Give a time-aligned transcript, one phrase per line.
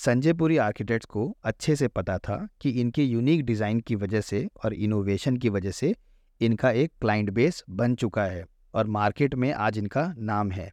[0.00, 4.38] Sanjay Puri architects को अच्छे से पता था कि इनके यूनिक डिज़ाइन की वजह से
[4.64, 5.94] और इनोवेशन की वजह से
[6.40, 8.44] इनका एक क्लाइंट बेस बन चुका है
[8.74, 10.70] और मार्केट में आज इनका नाम है।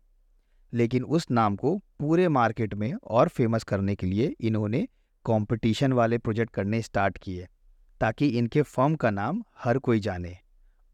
[0.73, 4.81] लेकिन उस नाम को पूरे मार्केट में और फ़ेमस करने के लिए इन्होंने
[5.25, 7.47] कंपटीशन वाले प्रोजेक्ट करने स्टार्ट किए
[8.01, 10.35] ताकि इनके फर्म का नाम हर कोई जाने।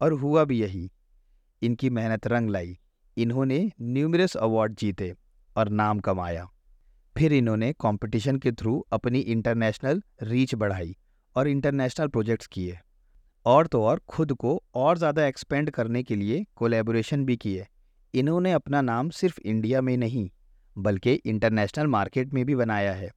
[0.00, 0.90] और हुआ भी यही,
[1.62, 2.78] इनकी मेहनत रंग लाई,
[3.16, 5.12] इन्होंने न्यूमरस अवार्ड जीते
[5.56, 6.48] और नाम कमाया।
[7.16, 10.96] फिर इन्होंने कंपटीशन के थ्रू अपनी इंटरनेशनल रीच बढ़ाई
[11.36, 12.78] और इंटरनेशनल प्रोजेक्ट्स किए।
[13.46, 17.66] और तो और खुद को और ज़्यादा एक्सपेंड करने के लिए कोलेबोरेशन भी किए।
[18.14, 20.28] इन्होंने अपना नाम सिर्फ़ इंडिया में नहीं,
[20.76, 23.10] बल्कि इंटरनेशनल मार्केट में भी बनाया है।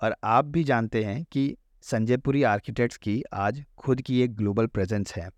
[0.00, 5.14] और आप भी जानते हैं कि संजयपुरी आर्किटेक्ट्स की आज खुद की एक ग्लोबल प्रेजेंस
[5.14, 5.28] है।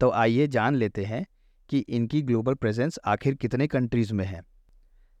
[0.00, 1.24] तो आइए जान लेते हैं
[1.70, 4.42] कि इनकी ग्लोबल प्रेजेंस आखिर कितने कंट्रीज़ में है।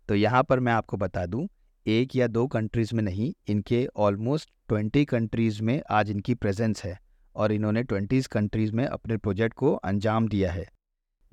[0.08, 1.46] तो यहाँ पर मैं आपको बता दूँ
[1.86, 6.98] एक या दो कंट्रीज़ में नहीं, इनके ऑलमोस्ट ट्वेंटी कंट्रीज़ में आज इनकी प्रेजेंस है
[7.36, 10.66] और इन्होंने ट्वेंटीज़ कंट्रीज़ में अपने प्रोजेक्ट को अंजाम दिया है,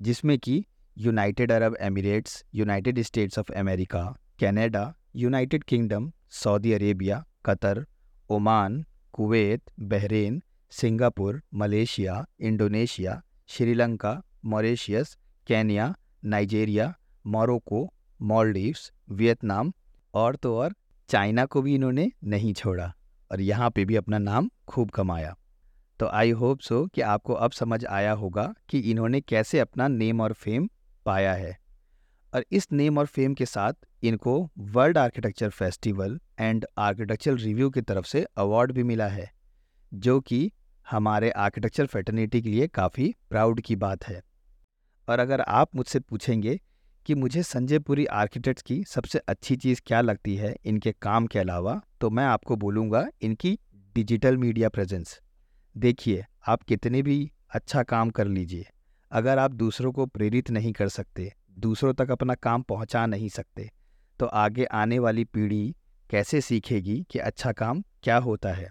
[0.00, 0.64] जिसमें कि
[0.96, 4.04] United Arab Emirates United States of America
[4.40, 6.10] Canada United Kingdom
[6.42, 7.84] Saudi Arabia Qatar
[8.30, 15.16] Oman Kuwait Bahrain Singapore Malaysia Indonesia Sri Lanka Mauritius
[15.46, 15.94] Kenya
[16.24, 16.94] Nigeria
[17.24, 17.88] Morocco
[18.20, 19.72] Maldives Vietnam
[20.14, 20.74] और तो और
[21.08, 22.92] चाइना को भी इन्होंने नहीं छोड़ा
[23.30, 25.34] और यहाँ पे भी अपना नाम खूब कमाया।
[26.00, 30.20] तो आई होप सो कि आपको अब समझ आया होगा कि इन्होंने कैसे अपना नेम
[30.20, 30.68] और फेम
[31.06, 31.58] पाया है।
[32.34, 37.80] और इस नेम और फेम के साथ इनको world architecture festival and architecture review की
[37.80, 39.30] तरफ़ से अवार्ड भी मिला है,
[39.94, 40.52] जो कि
[40.90, 44.22] हमारे आर्किटेक्चर फेटर्निटी के लिए काफ़ी प्राउड की बात है।
[45.08, 46.60] और अगर आप मुझसे पूछेंगे
[47.06, 51.38] कि मुझे संजय पुरी आर्किटेक्ट्स की सबसे अच्छी चीज़ क्या लगती है इनके काम के
[51.38, 53.58] अलावा तो मैं आपको बोलूँगा इनकी
[53.94, 55.18] डिजिटल मीडिया प्रेजेंस।
[55.76, 58.66] देखिए, आप कितने भी अच्छा काम कर लीजिए,
[59.12, 63.70] अगर आप दूसरों को प्रेरित नहीं कर सकते, दूसरों तक अपना काम पहुँचा नहीं सकते
[64.20, 65.74] तो आगे आने वाली पीढ़ी
[66.10, 68.70] कैसे सीखेगी कि अच्छा काम क्या होता है?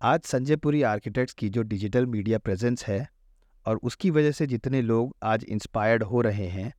[0.00, 3.06] आज संजय पुरी आर्किटेक्ट्स की जो डिजिटल मीडिया प्रेजेंस है
[3.66, 6.72] और उसकी वजह से जितने लोग आज इंस्पायर्ड हो रहे हैं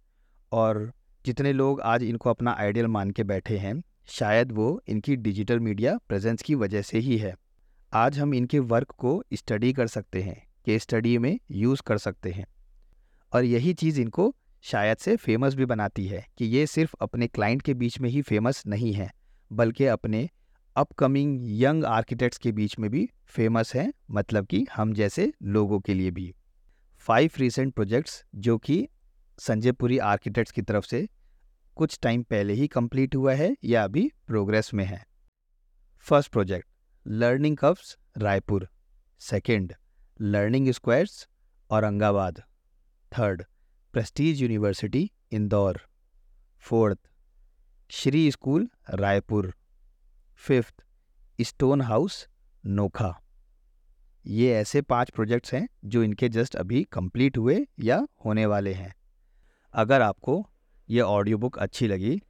[0.53, 0.94] और
[1.25, 5.97] जितने लोग आज इनको अपना आइडियल मान के बैठे हैं, शायद वो इनकी डिजिटल मीडिया
[6.08, 7.36] प्रेजेंस की वजह से ही है।
[7.94, 12.31] आज हम इनके वर्क को स्टडी कर सकते हैं के स्टडी में यूज़ कर सकते
[12.31, 12.46] हैं।
[13.34, 17.62] और यही चीज़ इनको शायद से फ़ेमस भी बनाती है कि ये सिर्फ़ अपने क्लाइंट
[17.62, 19.12] के बीच में ही फ़ेमस नहीं है,
[19.53, 20.30] बल्कि अपने
[20.75, 25.94] अपकमिंग यंग आर्किटेक्ट्स के बीच में भी फ़ेमस हैं मतलब कि हम जैसे लोगों के
[25.94, 26.35] लिए भी।
[26.97, 28.88] फाइव रिसेंट प्रोजेक्ट्स जो कि
[29.40, 31.10] संजय पुरी आर्किटेक्ट्स की तरफ़ से
[31.76, 35.08] कुछ टाइम पहले ही कंप्लीट हुआ है या अभी प्रोग्रेस में है?
[36.00, 36.68] First project,
[37.08, 38.70] learning cups, Raipur.
[39.20, 39.74] Second,
[40.22, 41.28] learning squares,
[41.70, 42.44] Aurangabad.
[43.18, 43.44] Third,
[43.94, 45.82] prestige university, Indore.
[46.58, 46.98] Fourth,
[47.90, 49.54] Shri school, Raipur.
[50.36, 50.84] Fifth,
[51.42, 52.28] stone house,
[52.66, 53.20] Nokha.
[54.26, 58.96] ये ऐसे पाँच प्रोजेक्ट्स हैं जो इनके जस्ट अभी कंप्लीट हुए या होने वाले हैं।
[59.73, 60.45] अगर आपको
[60.89, 62.22] ये ऑडियो बुक अच्छी लगी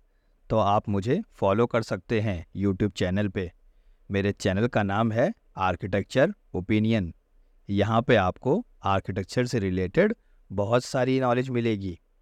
[0.50, 3.52] तो आप मुझे फॉलो कर सकते हैं यूट्यूब चैनल पे।
[4.10, 7.14] मेरे चैनल का नाम है आर्किटेक्चर ओपिनियन
[7.70, 10.14] यहाँ पे आपको आर्किटेक्चर से रिलेटेड
[10.52, 11.98] बहुत सारी नॉलेज मिलेगी।